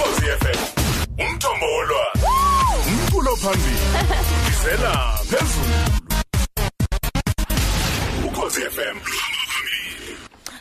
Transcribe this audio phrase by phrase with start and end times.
[0.00, 0.58] ukhosi FM
[1.24, 2.26] umthombo wolwazi
[2.88, 3.80] umculo phambili
[4.50, 5.74] isela phezulu
[8.26, 8.96] ukhosi FM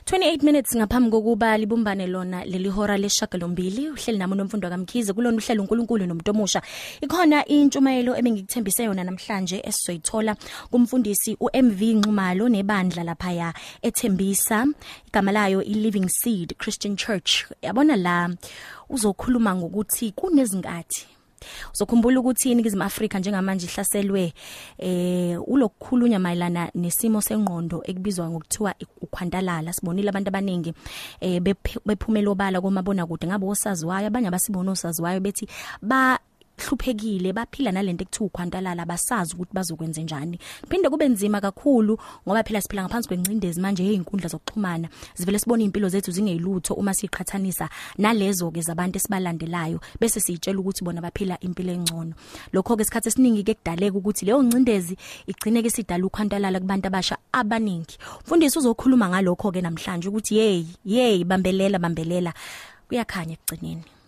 [0.10, 5.62] 28 minutes ngaphambi kokuba libumbane lona leli hora leshagalombili uhleli nami nomfundo kaMkhize kulona uhlelo
[5.62, 6.62] uNkulunkulu noMntomusha
[7.02, 10.36] ikhona intshumayelo ebengikuthembise yona namhlanje esizoyithola
[10.72, 14.66] kumfundisi uMV Nxumalo nebandla lapha ya ethembisa.
[15.08, 17.46] Igama layo iLiving Seed Christian Church.
[17.62, 18.30] Yabona la
[18.90, 21.19] uzokhuluma ngokuthi kunezinkathi
[21.74, 24.34] Uzokhumbula ukuthi iningizimu Afrika njengamanje ihlaselwe
[24.78, 30.74] eh ulokukhulunywa mayelana nesimo sengqondo ekubizwa ngokuthiwa ukhwantalala sibonile abantu abaningi
[31.22, 31.42] eh
[31.86, 34.08] bephumela obala komabona kude ngabe osaziwayo?
[34.08, 35.48] Abanye abasibona osaziwayo bethi
[35.82, 36.20] ba
[36.70, 40.40] hluphekile baphila nalento ekuthiwa ukhwantalala basazi ukuthi bazokwenza njani.
[40.70, 45.90] Phinde kube nzima kakhulu ngoba phela siphila ngaphansi kwencindezi manje ezinkundla zokuxhumana sivele sibone impilo
[45.90, 52.14] zethu zingeyilutho uma siqhathanisa nalezo ke zabantu esibalandelayo bese siyitshela ukuthi bona baphila impilo engcono.
[52.54, 57.18] Lokho ke isikhathi esiningi ke kudaleka ukuthi leyo ncindezi igcine ke sidala ukhwantalala kubantu abasha
[57.32, 57.98] abaningi.
[58.26, 62.34] Mfundisi uzokhuluma ngalokho ke namhlanje ukuthi hey hey bambelela bambelela.
[62.88, 63.99] Kuyakhanya ekugcineni.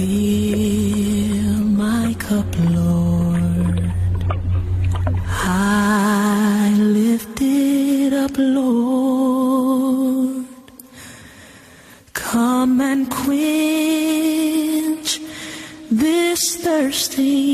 [0.00, 3.92] Fill my cup, Lord.
[5.28, 10.46] I lift it up, Lord.
[12.14, 13.40] Come and quench
[15.90, 17.49] this thirsting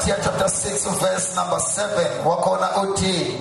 [0.00, 3.38] yabaseGalatia chapter 6 verse number 7 wakhona uthi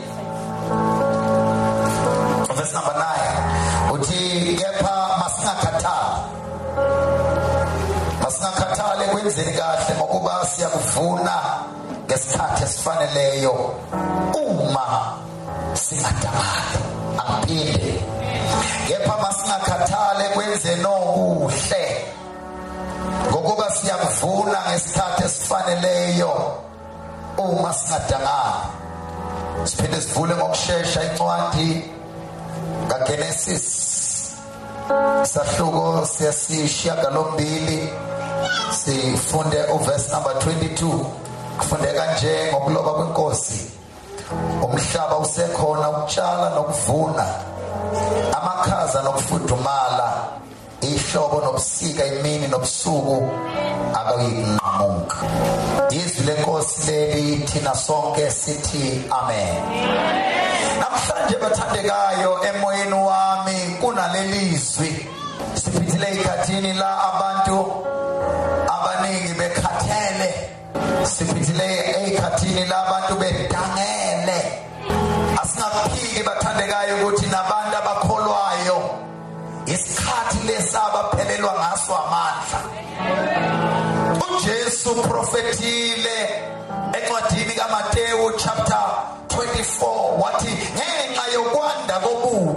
[2.56, 6.22] verse number 9 uthi kepha masingakhathali
[8.24, 11.36] masingakhathali kwenzeni kahle ngokuba siyakuvuna
[12.06, 13.76] ngesikhathi esifaneleyo
[14.34, 15.18] uma
[15.74, 16.80] singadamali
[17.18, 18.04] aphinde
[18.88, 22.19] kepha masingakhathali kwenzeni okuhle.
[23.82, 26.34] Siyakuvuna ngesikhathi esifaneleyo.
[27.38, 28.80] Uma singadangani
[29.64, 31.84] siphinde sivule ngokusheshsha incwadi
[32.88, 33.66] kaGenesis.
[35.24, 37.90] Sahluko siyasishiyagalombili
[38.72, 41.06] sifunde uverse number 22
[41.58, 43.72] kufunde kanje ngokuloba kwenkosi.
[44.62, 47.26] Umhlaba usekhona ukutshala nokuvuna
[48.38, 50.14] amakhaza nokufudumala.
[50.82, 53.30] Ihlobo nobusika imini nobusuku
[53.94, 55.18] akayiqhamuka
[55.92, 59.64] izwi lenkosi leli thina sonke sithi amen.
[60.80, 65.08] Namhlanje bathandekayo emoyeni wami kunalelizwi
[65.54, 67.58] siphithile ikhathini la abantu
[68.76, 70.30] abaningi bekhathele.
[71.04, 71.68] Siphithile
[72.06, 73.59] ekhathini la abantu bedangele
[81.40, 82.60] lesabaphelelwa ngaso amandla.
[84.36, 86.18] uJesu profetile
[86.94, 88.84] encwadini kaMateyu chapter
[89.28, 92.49] 24 wathi ngenxa yokwanda kobubi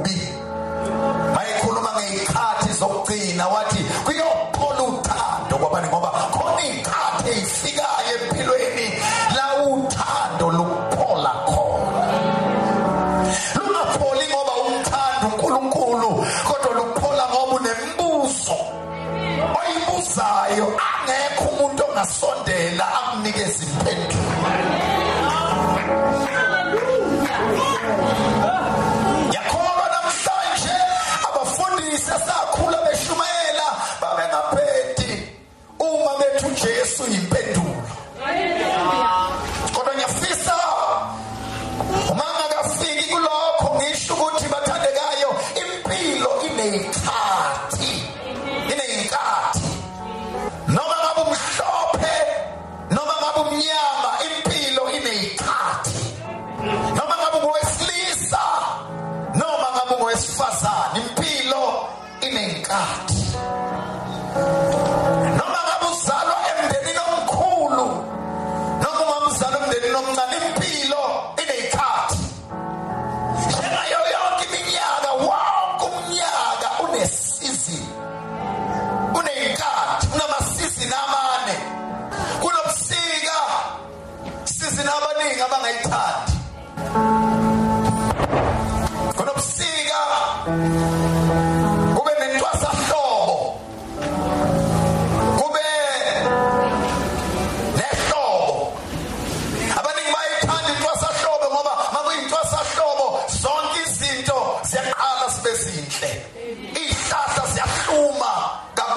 [22.03, 24.23] umuntu ongasondela akunikeze impendulo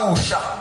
[0.06, 0.55] gaúcha.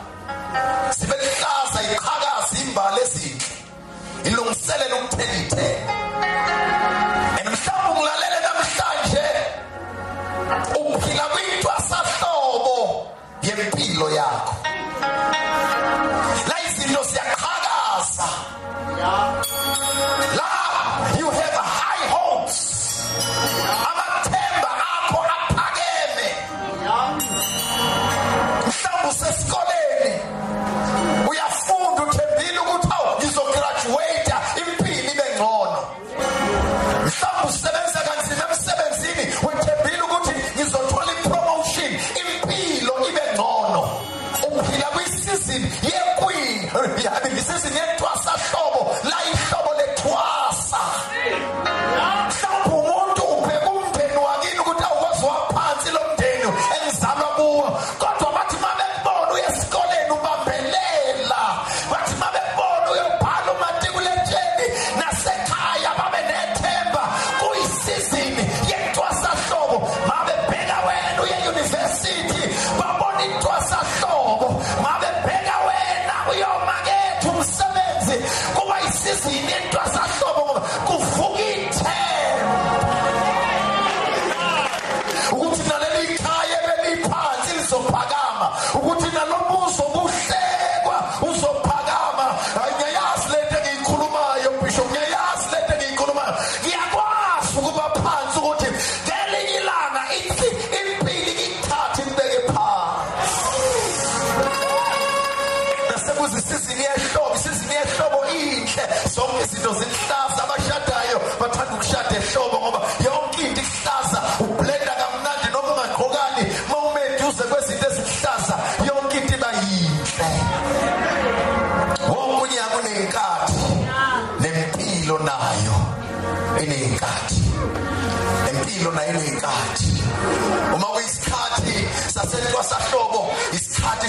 [79.05, 79.77] sesizinento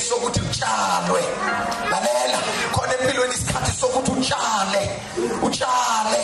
[0.09, 1.23] sokuthi kutshalwe.
[1.91, 2.39] Lalela
[2.75, 4.83] khona empilweni isikhathi sokuthi utshale.
[5.47, 6.21] Utshale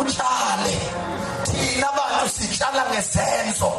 [0.00, 0.74] utshale.
[1.46, 3.70] Thina abantu sitshala ngesenzo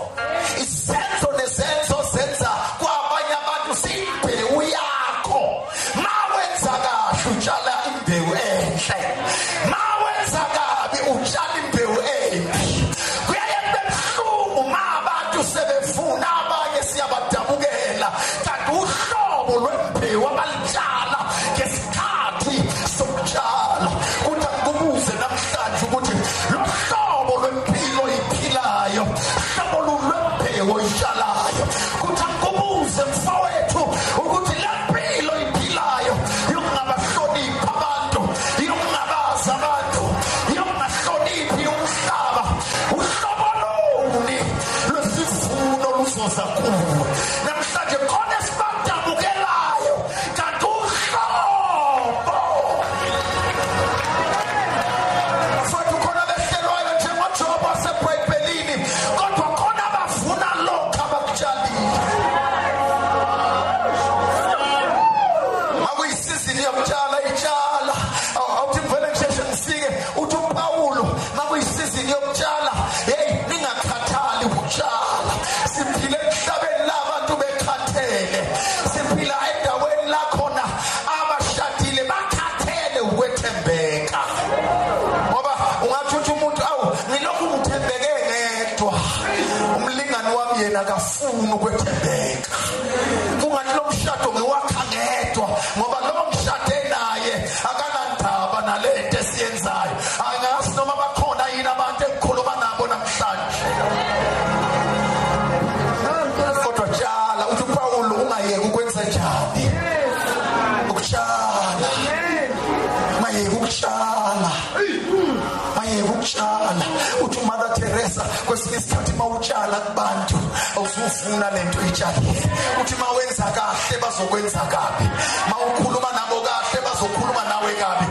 [119.74, 120.38] ukuzwana kubantu
[120.78, 122.44] awusufuna lento itshalile
[122.82, 125.10] uthi mawenza kahle bazokwenza kabi
[125.50, 128.06] mawukhuluma nabo kahle bazokhuluma nawe kabi.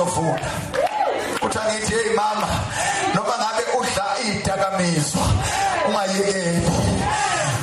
[0.00, 0.50] Uyafunda
[1.42, 2.48] uthi angithi hey mama
[3.14, 5.22] noma ngabe udla idakamizwa
[5.88, 6.66] ungayekeli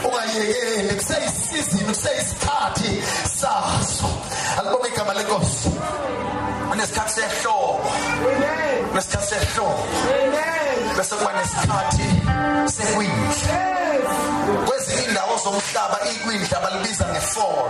[0.07, 3.03] ungayekeli kuseyisizini kuseyisikhathi
[3.39, 4.09] sazo
[4.59, 5.69] alibona igama lenkosi.
[6.69, 7.79] Kunesikhathi sehlobo
[8.89, 9.83] kunesikhathi sehlobo
[10.97, 12.05] bese kuba nesikhathi
[12.65, 13.59] sekwindla.
[14.65, 17.69] Kwezinye indawo zomhlaba ikwindla balibiza ngefall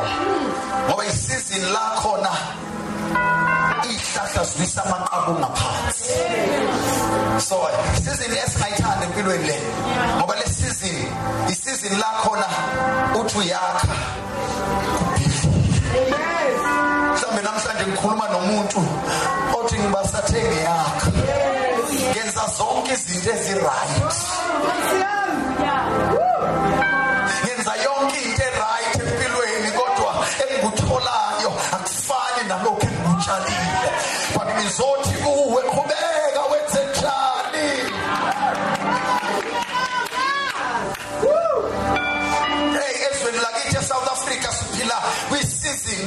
[0.88, 2.32] ngoba isizini la khona
[3.88, 6.14] ihlahla zwisa amaqabu ngaphansi
[7.40, 7.56] so
[7.98, 9.58] isizini esingayithanda empilweni le
[10.18, 10.98] ngoba le season
[11.52, 12.48] isizini la khona
[13.20, 13.96] uthi uyakha.
[17.14, 18.80] Mhlambe namhlanje ngikhuluma nomuntu
[19.58, 21.08] othi ngibasathe ngiyakha.
[22.12, 24.16] Ngenza zonke izinto eziright.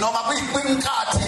[0.03, 0.21] Noma
[0.53, 1.22] kwinkathi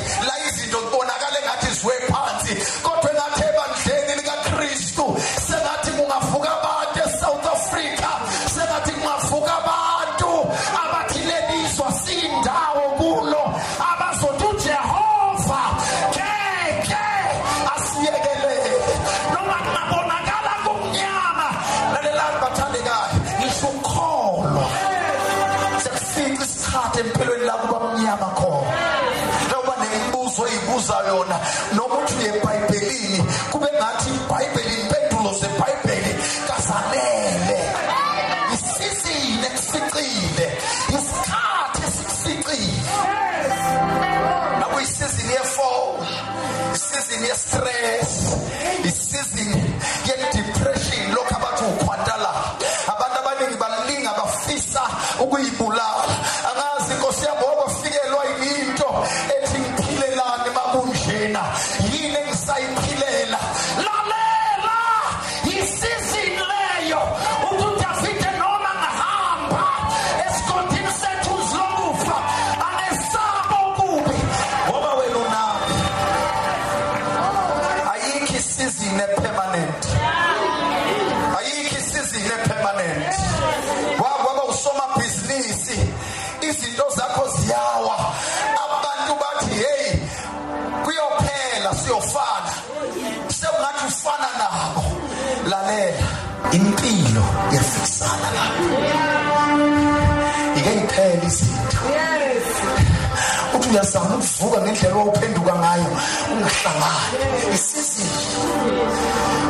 [103.95, 105.91] uyazama ukuvuka ngendlela owuphenduka ngayo.
[106.33, 108.11] Ungahlangani isizini.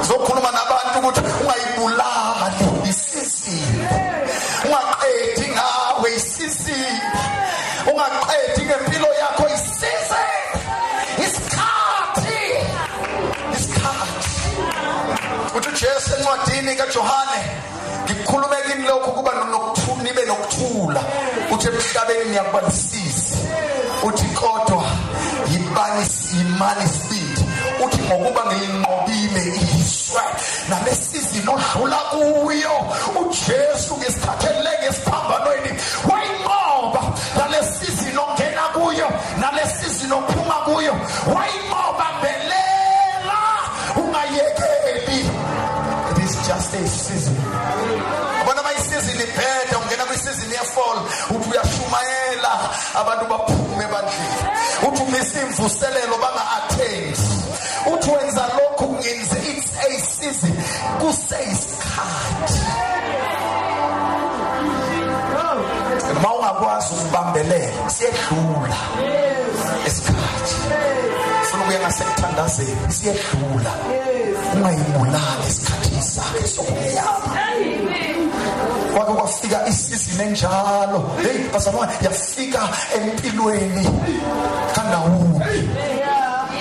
[0.06, 3.88] Zokhuluma nabantu ukuthi ungayibulali isizini.
[4.64, 7.00] Ungaqedi ngawe isizini.
[7.90, 10.36] Ungaqedi ngempilo yakho isizini.
[11.24, 12.40] Isikhathi.
[13.54, 14.30] Isikhathi.
[15.56, 17.40] Uthi ujesu encwadini kajohane
[18.04, 19.32] ngikukhulume kini lokhu kuba
[20.02, 21.02] nibe nokuthula.
[21.50, 23.43] Uthi emhlabeni niyakubalisizi
[24.04, 24.84] uthi kodwa
[26.37, 27.44] yimani sibili
[27.84, 29.42] uthi ngokuba ngiyinqobile
[29.78, 30.23] izwe
[30.68, 32.75] nalesizini odlula kuyo
[33.20, 34.63] ujesu ngesikhathele
[55.64, 57.18] umisa imvuselelo banga-attend
[57.92, 60.52] uthi wenza lokhu ngenze it's a season.
[61.00, 62.61] Kuseyisikhathi.
[66.23, 68.76] Ma ungakwazi ukubambelela siyedlula
[69.87, 70.54] isikhathi.
[71.50, 73.73] Funa ukuya ngasekuthandazeni siyedlula
[74.54, 77.38] ungayibulali esikhathini sakhe sokumnyama
[78.94, 83.88] kwake kwafika isizini enjalo heyi bazalwane yafika empilweni.
[84.74, 85.68] Kanawomi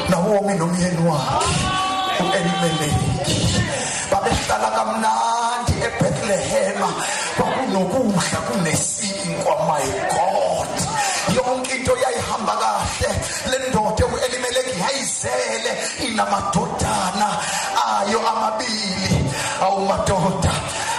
[0.09, 3.63] nawomi nomyeni wakhe u-elimeleki.
[4.11, 6.89] Babehlala kamnandi ebethlehema
[7.37, 10.73] kwakunokudla kunesinkwa my god.
[11.35, 13.09] Yonke into yayihamba kahle.
[13.51, 15.71] Le ndoda u-elimeleki yayizele
[16.07, 17.27] inamadodana
[17.97, 19.31] ayo amabili.
[19.63, 20.51] Awumadoda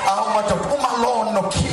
[0.09, 0.84] awumadoda umalon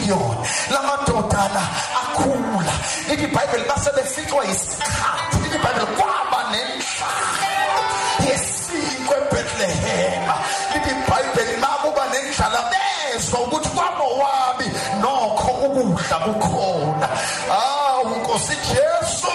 [0.08, 1.63] yona la madoda la
[2.01, 2.74] akhula.
[3.10, 5.38] Lithi ibhayibheli basebefikwa yisikhathi.
[5.43, 7.81] Lithi ibhayibheli kwaba nendlala
[8.27, 10.36] yesikwe ebhetlehema
[10.74, 14.67] lithi ibhayibheli bakuba nendlala bezwa ukuthi kwamowabi
[15.01, 17.08] nokho ukudla kukhona.
[17.50, 19.34] Hawu nkosi jesu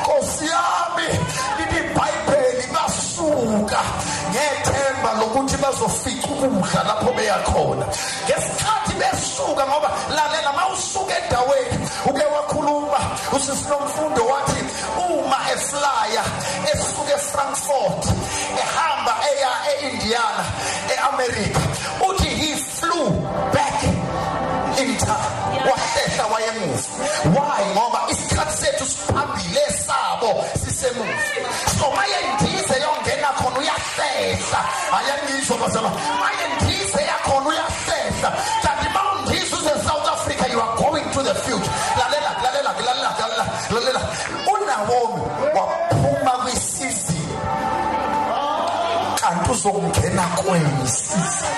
[0.00, 1.08] nkosi yami.
[1.58, 3.80] Lithi ibhayibheli basuka
[4.30, 7.86] ngethemba lokuthi bazofica ukudla lapho beyakhona.
[9.46, 12.98] Besuka ngoba lalela mawusuka endaweni uke wakhuluma
[13.32, 14.60] usisinomfundo wathi
[14.98, 16.24] uma eflya
[16.72, 18.02] esuka eFrankfurt
[18.58, 20.44] ehamba eya eIndiana
[20.90, 21.60] eAmerica
[22.08, 23.10] uthi he flew
[23.52, 23.82] back
[24.78, 25.36] in time.
[25.66, 26.88] Wahlehla wayemuva
[27.34, 27.64] why?
[27.74, 31.22] Ngoba isikhathi sethu siphambili sabo sisemuva
[31.78, 34.60] so maye ndize yongena khona uyahlehla.
[34.98, 36.65] Ayangizwa bazama maye ndize
[49.66, 51.56] kanti uzongena kwenye isizini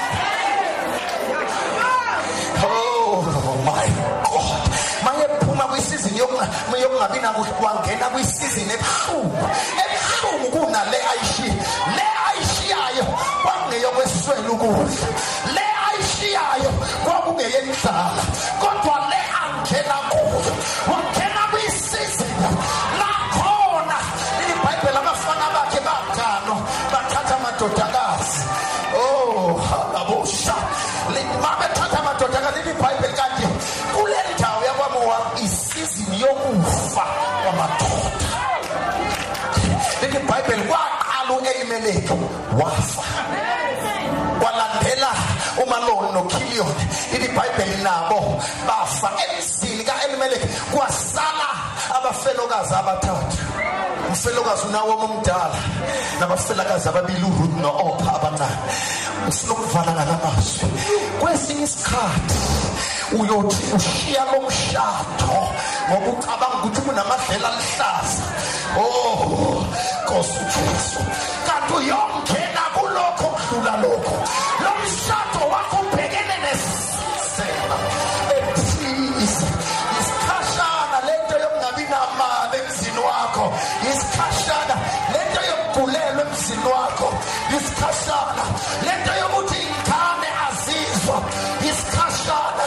[2.65, 3.23] Oh
[3.65, 3.89] my
[4.25, 4.71] God.
[5.05, 9.49] Mayephuma kwisizini yokungabi nakuhle wangena kwisizini ebuhlungu.
[9.85, 11.55] Ebuhlungu kunale ayishiya.
[11.97, 13.05] Le ayishiyayo
[13.43, 15.09] kwakungeyokweswela ukudla.
[45.79, 51.49] Umaloni nokhiliyoni lithi iBhayibheli nabo bafa emzini kaElimeleki kwasala
[51.97, 53.39] abafelokazi abathathu
[54.09, 55.59] umfelokazi unawomi omdala
[56.21, 58.59] nabafelokazi ababili uRuth noOpha abancane
[59.29, 60.67] ufuna ukuvala ngalamazwi
[61.21, 62.39] kwesinye isikhathi
[63.19, 65.33] uyothi ushiya lo mshado
[65.89, 68.23] ngoba ucabanga ukuthi kunamadlela aluhlaza.
[68.79, 69.65] Oh
[70.05, 71.01] Nkosi Jesu
[71.47, 74.17] kanti uyongena kulokho kudlula lokho.
[74.65, 75.28] Lo mshado
[85.79, 87.09] yokugulelwa emzini wakho
[87.57, 88.45] isikhashana.
[88.85, 91.23] Lento yokuthi ingane azizwa.
[91.69, 92.67] Isikhashana.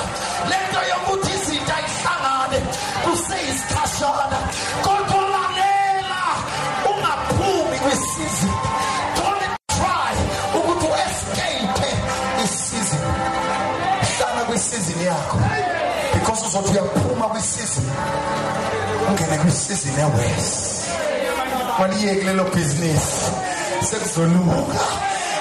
[0.50, 2.60] Lento yokuthi izinto ayihlangane
[3.04, 4.38] kuseyisikhashana.
[4.84, 6.24] Kodwa lalela
[6.90, 8.58] ungaphumi kwisizini.
[9.16, 10.14] Don't try
[10.58, 11.90] ukuthi uescape
[12.44, 13.12] isizini.
[14.18, 15.38] Hlala kwisizini yakho.
[16.14, 17.92] Because uzothi uyaphuma kwisizini
[19.10, 20.81] ungene kwisizini ewest
[21.82, 23.32] ungaliyeki lelo bhizinisi
[23.90, 24.80] sekuzoluka.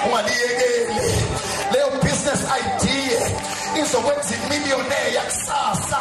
[0.05, 1.01] Ungaliyekeli
[1.71, 3.21] leyo business idea
[3.81, 5.97] izokwenza imillionaire yakusasa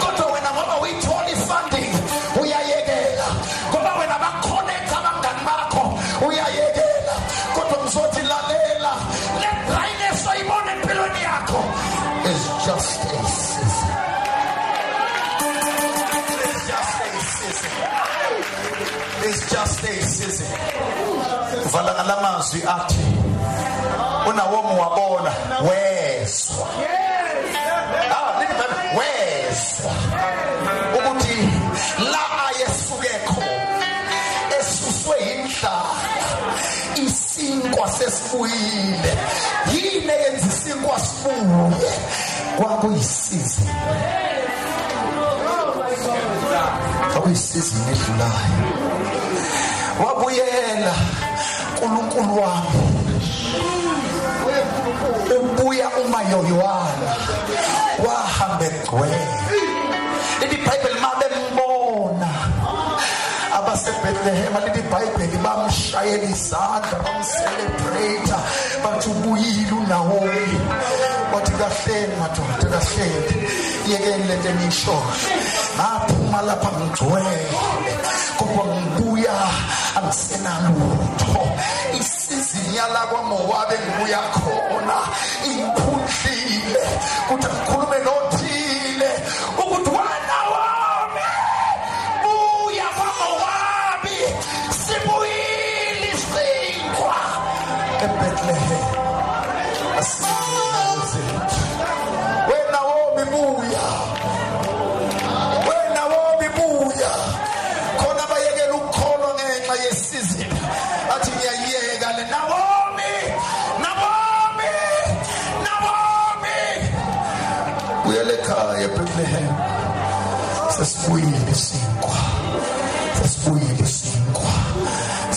[0.00, 1.77] kodwa wena ngoba uyithola ifunding
[22.38, 22.96] Vala ngalamazwi athi
[24.30, 26.68] unawomi wabona wezwa.
[28.10, 29.92] Ah, lithi Bible, wezwa.
[30.98, 31.38] Ukuthi
[32.12, 33.86] la ayesuke khona
[34.60, 35.84] esuswe indlala
[36.96, 39.12] isinkwa sesibuyile
[39.72, 41.92] yini eyenza isinkwa sibuye?
[42.56, 43.70] Kwakuyisizini.
[47.12, 48.58] Kwakuyisizini edlulayo.
[50.04, 50.94] Wabuyela.
[51.82, 52.80] uNkulunkulu wami.
[55.38, 57.10] Ubuya umayoyowana
[58.04, 59.20] wahamba egcwele
[60.40, 62.30] lithi iBhayibheli mabembona
[63.58, 68.34] abasebethlehem lithi iBhayibheli bamshayela izandla bamcelebrate
[68.84, 70.58] bathi ubuyile unawomi
[71.32, 73.34] wathi kahleni madoda kahleni.
[73.90, 75.12] Yekeni lento enishoyo
[75.76, 78.17] ngaphuma lapha ngigcwele.
[78.38, 79.38] Kodwa ngibuya
[79.96, 81.42] angisenalutho
[82.00, 84.98] isizini yala kwamowabe ngibuya khona
[85.46, 86.82] ingiphundlile
[87.28, 87.87] kuthi ngikhulume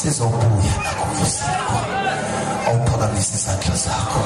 [0.02, 1.82] sizobuya nakho isinkwa
[2.68, 4.24] awuphakamisa izandla zakho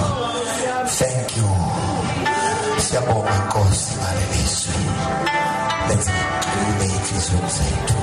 [0.97, 1.49] thank you.
[2.83, 4.79] Siyabonga nkosi ngalelizwi
[5.87, 7.97] lenze ngqine inhliziyweni zethu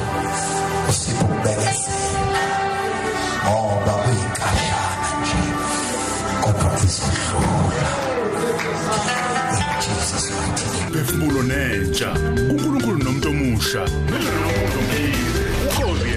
[0.90, 2.44] usipho ukubekezela
[3.44, 5.42] ngoba kuyinkashana nje.
[6.42, 7.88] Kodwa izodlula
[9.82, 10.92] Jesus mighty name.
[10.92, 12.08] Phefumulo nentsha.
[12.50, 13.82] uNkulunkulu nomuntu omusha.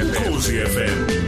[0.06, 1.25] Ukhozi FM